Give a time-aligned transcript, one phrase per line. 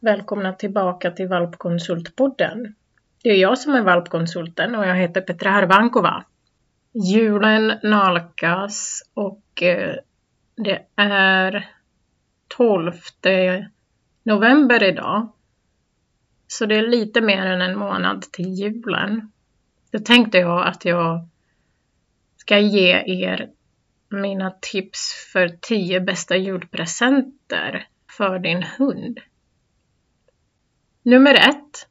[0.00, 2.74] välkomna tillbaka till Valpkonsultpodden.
[3.22, 6.24] Det är jag som är valpkonsulten och jag heter Petra Harvankova.
[6.92, 9.94] Julen nalkas och eh,
[10.56, 11.70] det är
[12.48, 12.92] 12
[14.22, 15.32] november idag.
[16.46, 19.32] Så det är lite mer än en månad till julen.
[19.90, 21.28] Då tänkte jag att jag
[22.36, 23.50] ska ge er
[24.08, 29.20] mina tips för 10 bästa julpresenter för din hund.
[31.02, 31.86] Nummer ett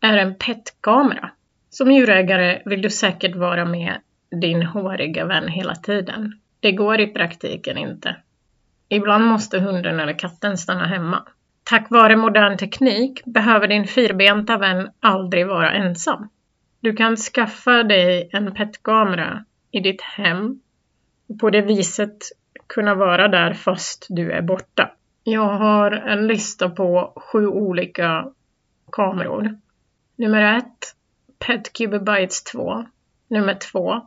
[0.00, 1.30] är en petkamera.
[1.70, 4.00] Som djurägare vill du säkert vara med
[4.40, 6.40] din håriga vän hela tiden.
[6.60, 8.16] Det går i praktiken inte.
[8.88, 11.22] Ibland måste hunden eller katten stanna hemma.
[11.64, 16.28] Tack vare modern teknik behöver din fyrbenta vän aldrig vara ensam.
[16.80, 20.60] Du kan skaffa dig en petkamera i ditt hem
[21.28, 22.18] och på det viset
[22.66, 24.90] kunna vara där fast du är borta.
[25.30, 28.32] Jag har en lista på sju olika
[28.92, 29.58] kameror.
[30.16, 30.94] Nummer ett,
[31.38, 32.84] Petcube Bites 2.
[33.28, 34.00] Nummer två,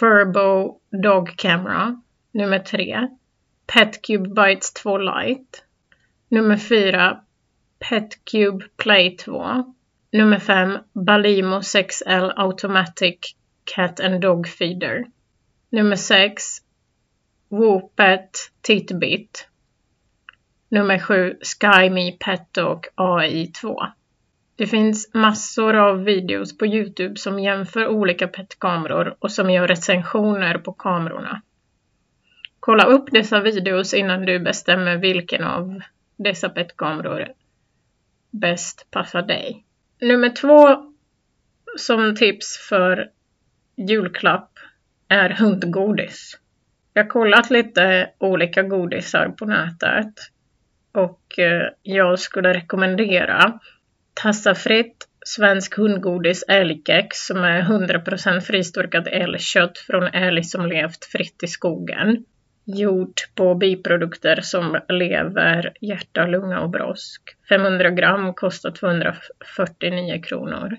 [0.00, 2.02] Furbo Dog Camera.
[2.32, 3.08] Nummer tre,
[3.66, 5.58] Petcube Bites 2 Lite.
[6.28, 7.20] Nummer fyra,
[7.88, 9.74] Petcube Play 2.
[10.12, 13.18] Nummer fem, Balimo 6L Automatic
[13.64, 15.04] Cat and Dog Feeder.
[15.70, 16.60] Nummer sex,
[17.48, 19.48] Whoopet Titbit.
[20.68, 23.92] Nummer 7 SkyMe Pet och AI2.
[24.56, 30.58] Det finns massor av videos på Youtube som jämför olika petkameror och som gör recensioner
[30.58, 31.42] på kamerorna.
[32.60, 35.80] Kolla upp dessa videos innan du bestämmer vilken av
[36.16, 37.28] dessa petkameror
[38.30, 39.64] bäst passar dig.
[40.00, 40.92] Nummer två
[41.76, 43.10] som tips för
[43.76, 44.58] julklapp
[45.08, 46.38] är hundgodis.
[46.92, 50.14] Jag har kollat lite olika godisar på nätet
[50.94, 53.58] och eh, jag skulle rekommendera
[54.14, 61.46] Tassafritt svensk hundgodis älgkex som är 100% fristorkat älgkött från älg som levt fritt i
[61.46, 62.24] skogen.
[62.64, 67.22] Gjort på biprodukter som lever, hjärta, lunga och brosk.
[67.48, 70.76] 500 gram kostar 249 kronor.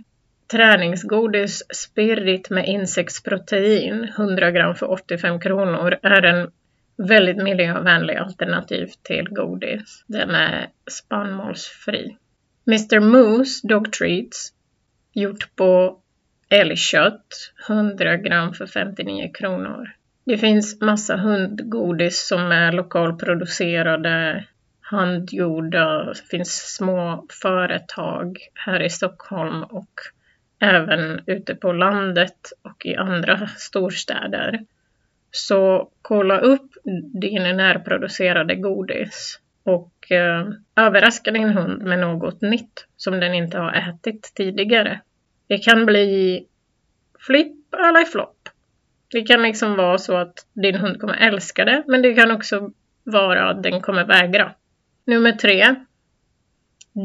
[0.51, 6.51] Träningsgodis Spirit med insektsprotein 100 gram för 85 kronor är en
[6.97, 10.03] väldigt miljövänlig alternativ till godis.
[10.07, 12.17] Den är spannmålsfri.
[12.67, 14.53] Mr Moose Dog Treats
[15.13, 15.99] gjort på
[16.49, 19.89] älgkött 100 gram för 59 kronor.
[20.25, 24.45] Det finns massa hundgodis som är lokalproducerade,
[24.81, 26.03] handgjorda.
[26.05, 29.91] Det finns små företag här i Stockholm och
[30.59, 34.65] även ute på landet och i andra storstäder.
[35.35, 36.71] Så kolla upp
[37.21, 43.73] din närproducerade godis och eh, överraska din hund med något nytt som den inte har
[43.73, 45.01] ätit tidigare.
[45.47, 46.45] Det kan bli
[47.19, 48.49] flipp eller flopp.
[49.11, 52.71] Det kan liksom vara så att din hund kommer älska det, men det kan också
[53.03, 54.51] vara att den kommer vägra.
[55.05, 55.75] Nummer tre.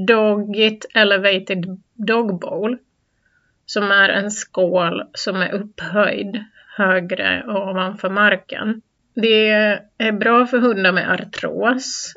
[0.07, 2.79] Dogit Elevated Dog Bowl.
[3.67, 6.45] Som är en skål som är upphöjd
[6.81, 8.83] högre ovanför marken.
[9.15, 9.49] Det
[9.99, 12.15] är bra för hundar med artros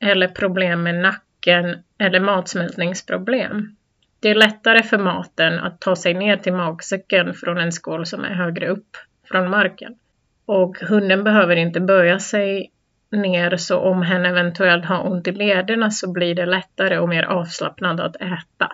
[0.00, 3.76] eller problem med nacken eller matsmältningsproblem.
[4.20, 8.24] Det är lättare för maten att ta sig ner till magsäcken från en skål som
[8.24, 8.96] är högre upp
[9.28, 9.94] från marken.
[10.46, 12.70] Och hunden behöver inte böja sig
[13.10, 17.22] ner så om hen eventuellt har ont i lederna så blir det lättare och mer
[17.22, 18.72] avslappnad att äta.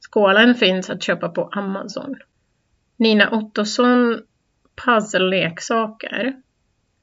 [0.00, 2.16] Skålen finns att köpa på Amazon.
[2.96, 4.20] Nina Ottosson
[4.84, 6.32] puzzle-leksaker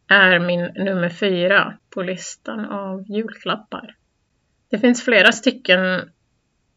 [0.08, 3.96] är min nummer fyra på listan av julklappar.
[4.70, 6.02] Det finns flera stycken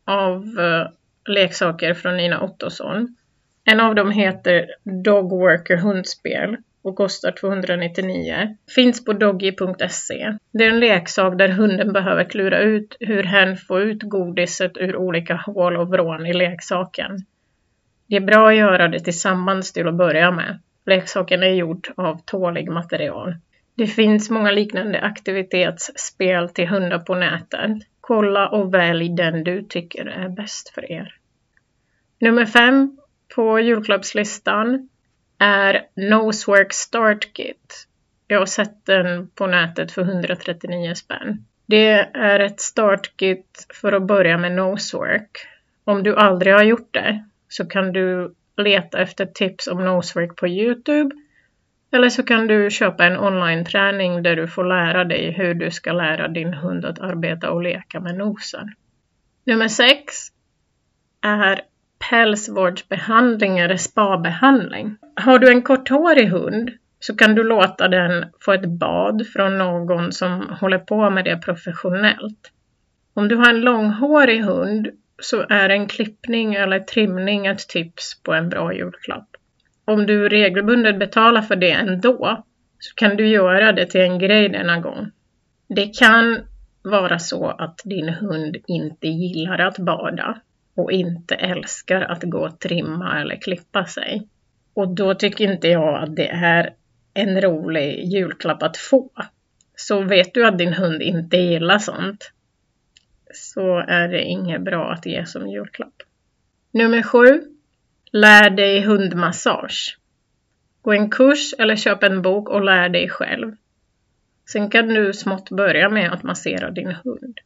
[0.05, 0.89] av eh,
[1.33, 3.17] leksaker från Nina Ottosson.
[3.65, 4.67] En av dem heter
[5.05, 8.57] Dogworker hundspel och kostar 299.
[8.75, 10.39] Finns på doggy.se.
[10.53, 14.97] Det är en leksak där hunden behöver klura ut hur hen får ut godiset ur
[14.97, 17.19] olika hål och vrån i leksaken.
[18.07, 20.61] Det är bra att göra det tillsammans till att börja med.
[20.87, 23.35] Leksaken är gjord av tålig material.
[23.75, 27.71] Det finns många liknande aktivitetsspel till hundar på nätet.
[28.01, 31.15] Kolla och välj den du tycker är bäst för er.
[32.21, 32.99] Nummer fem
[33.35, 34.89] på julklappslistan
[35.39, 37.87] är Nosework Start Kit.
[38.27, 41.45] Jag har sett den på nätet för 139 spänn.
[41.67, 45.47] Det är ett startkit för att börja med nosework.
[45.85, 50.49] Om du aldrig har gjort det så kan du leta efter tips om nosework på
[50.49, 51.15] Youtube
[51.93, 55.93] Eller så kan du köpa en online-träning där du får lära dig hur du ska
[55.93, 58.75] lära din hund att arbeta och leka med nosen.
[59.45, 60.15] Nummer sex
[61.21, 61.61] är
[62.11, 64.97] pälsvårdsbehandling eller spabehandling.
[65.17, 70.13] Har du en korthårig hund så kan du låta den få ett bad från någon
[70.13, 72.51] som håller på med det professionellt.
[73.15, 74.89] Om du har en långhårig hund
[75.23, 79.29] så är en klippning eller trimning ett tips på en bra julklapp.
[79.85, 82.45] Om du regelbundet betalar för det ändå
[82.79, 85.11] så kan du göra det till en grej denna gång.
[85.69, 86.39] Det kan
[86.83, 90.41] vara så att din hund inte gillar att bada
[90.77, 94.29] och inte älskar att gå och trimma eller klippa sig.
[94.75, 96.75] Och då tycker inte jag att det är
[97.15, 99.11] en rolig julklapp att få.
[99.77, 102.33] Så vet du att din hund inte gillar sånt
[103.37, 106.03] så är det inget bra att ge som julklapp.
[106.71, 107.43] Nummer sju.
[108.13, 109.99] Lär dig hundmassage.
[110.83, 113.57] Gå en kurs eller köp en bok och lär dig själv.
[114.53, 117.41] Sen kan du smått börja med att massera din hund.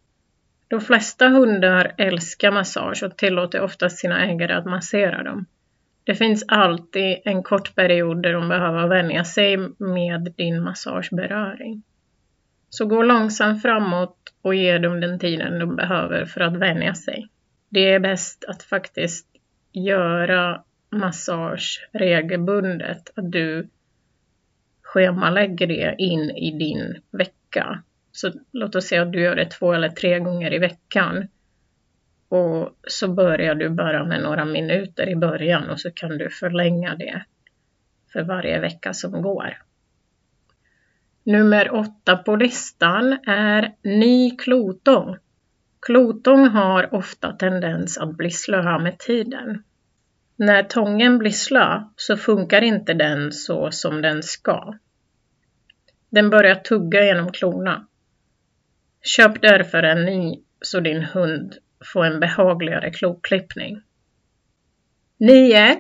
[0.68, 5.46] De flesta hundar älskar massage och tillåter oftast sina ägare att massera dem.
[6.04, 11.82] Det finns alltid en kort period där de behöver vänja sig med din massageberöring.
[12.70, 17.28] Så gå långsamt framåt och ge dem den tiden de behöver för att vänja sig.
[17.68, 19.26] Det är bäst att faktiskt
[19.72, 23.68] göra massage regelbundet, att du
[24.82, 27.82] schemalägger det in i din vecka.
[28.12, 31.28] Så låt oss säga att du gör det två eller tre gånger i veckan.
[32.28, 36.94] Och så börjar du bara med några minuter i början och så kan du förlänga
[36.94, 37.24] det
[38.12, 39.58] för varje vecka som går.
[41.28, 45.16] Nummer åtta på listan är ny klotång.
[45.80, 49.62] Klotång har ofta tendens att bli slö med tiden.
[50.36, 54.74] När tången blir slö så funkar inte den så som den ska.
[56.10, 57.86] Den börjar tugga genom klorna.
[59.02, 61.54] Köp därför en ny så din hund
[61.92, 63.82] får en behagligare kloklippning.
[65.18, 65.76] 9.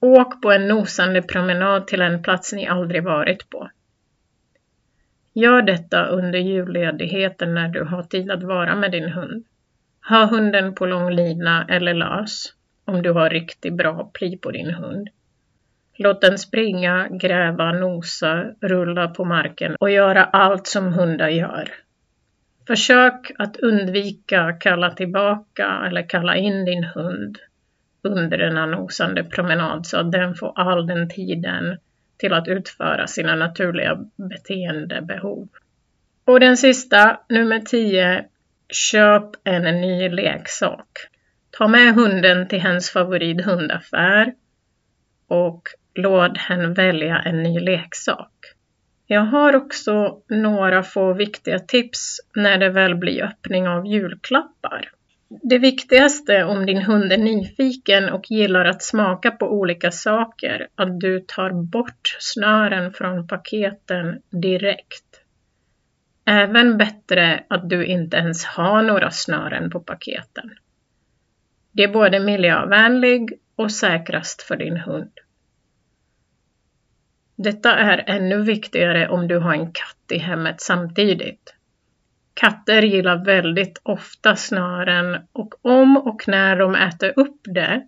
[0.00, 3.70] Åk på en nosande promenad till en plats ni aldrig varit på.
[5.40, 9.44] Gör detta under julledigheten när du har tid att vara med din hund.
[10.08, 12.52] Ha hunden på lång lina eller lös
[12.84, 15.08] om du har riktigt bra pli på din hund.
[15.98, 21.68] Låt den springa, gräva, nosa, rulla på marken och göra allt som hundar gör.
[22.66, 27.38] Försök att undvika kalla tillbaka eller kalla in din hund
[28.02, 31.76] under en nosande promenad så att den får all den tiden
[32.20, 35.48] till att utföra sina naturliga beteendebehov.
[36.24, 38.24] Och den sista, nummer 10,
[38.68, 40.88] köp en ny leksak.
[41.50, 44.34] Ta med hunden till hens favorithundaffär
[45.28, 45.62] och
[45.94, 48.32] låt henne välja en ny leksak.
[49.06, 54.90] Jag har också några få viktiga tips när det väl blir öppning av julklappar.
[55.30, 61.00] Det viktigaste om din hund är nyfiken och gillar att smaka på olika saker, att
[61.00, 65.20] du tar bort snören från paketen direkt.
[66.24, 70.50] Även bättre att du inte ens har några snören på paketen.
[71.72, 75.12] Det är både miljövänlig och säkrast för din hund.
[77.36, 81.54] Detta är ännu viktigare om du har en katt i hemmet samtidigt.
[82.40, 87.86] Katter gillar väldigt ofta snören och om och när de äter upp det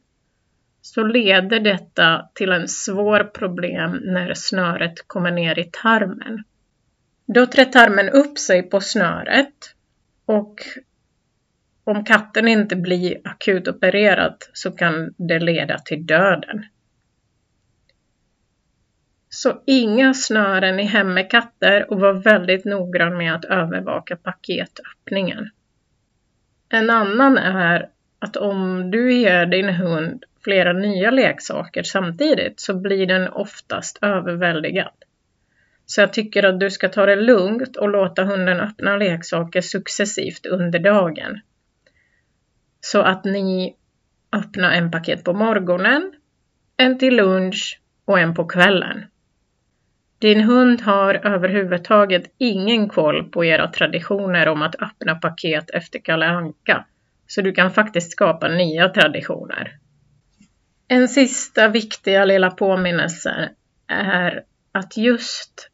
[0.81, 6.45] så leder detta till en svår problem när snöret kommer ner i tarmen.
[7.27, 9.75] Då trär tarmen upp sig på snöret
[10.25, 10.61] och
[11.85, 16.65] om katten inte blir akut opererad så kan det leda till döden.
[19.35, 25.51] Så inga snören i Hemmekatter och var väldigt noggrann med att övervaka paketöppningen.
[26.69, 33.07] En annan är att om du ger din hund flera nya leksaker samtidigt så blir
[33.07, 34.95] den oftast överväldigad.
[35.87, 40.47] Så jag tycker att du ska ta det lugnt och låta hunden öppna leksaker successivt
[40.47, 41.41] under dagen.
[42.81, 43.77] Så att ni
[44.33, 46.13] öppnar en paket på morgonen,
[46.77, 49.05] en till lunch och en på kvällen.
[50.23, 56.27] Din hund har överhuvudtaget ingen koll på era traditioner om att öppna paket efter Kalle
[56.27, 56.85] Anka,
[57.27, 59.77] så du kan faktiskt skapa nya traditioner.
[60.89, 63.51] En sista viktiga lilla påminnelse
[63.87, 65.71] är att just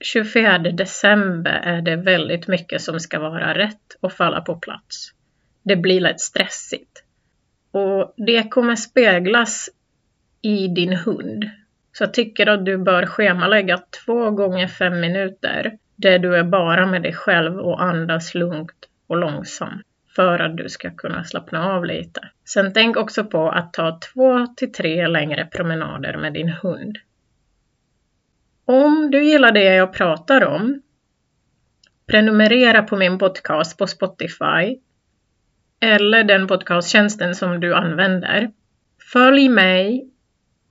[0.00, 5.12] 24 december är det väldigt mycket som ska vara rätt och falla på plats.
[5.62, 7.04] Det blir lätt stressigt.
[7.70, 9.68] Och det kommer speglas
[10.42, 11.44] i din hund
[11.94, 16.86] så jag tycker att du bör schemalägga två gånger fem minuter där du är bara
[16.86, 19.82] med dig själv och andas lugnt och långsamt
[20.16, 22.20] för att du ska kunna slappna av lite.
[22.44, 26.98] Sen tänk också på att ta två till tre längre promenader med din hund.
[28.64, 30.82] Om du gillar det jag pratar om,
[32.06, 34.78] prenumerera på min podcast på Spotify
[35.80, 38.50] eller den podcasttjänsten som du använder.
[39.12, 40.13] Följ mig,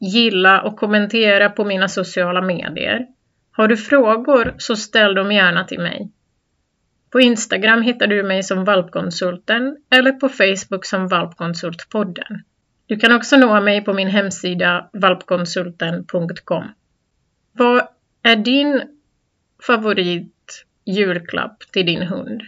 [0.04, 3.08] gilla och kommentera på mina sociala medier.
[3.52, 6.12] Har du frågor så ställ dem gärna till mig.
[7.10, 12.44] På Instagram hittar du mig som Valpkonsulten eller på Facebook som Valpkonsultpodden.
[12.86, 16.64] Du kan också nå mig på min hemsida valpkonsulten.com.
[17.52, 17.88] Vad
[18.24, 18.82] är din
[19.68, 22.42] favorit julklapp till din hund?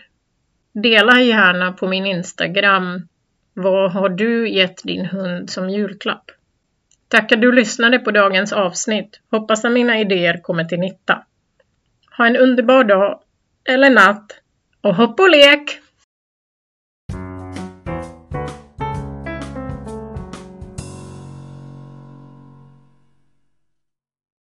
[0.74, 3.08] Dela gärna på min Instagram
[3.54, 6.32] vad har du gett din hund som julklapp?
[7.16, 9.20] Tack att du lyssnade på dagens avsnitt.
[9.32, 11.24] Hoppas att mina idéer kommer till nytta.
[12.18, 13.20] Ha en underbar dag
[13.70, 14.32] eller natt
[14.82, 15.80] och hopp och lek!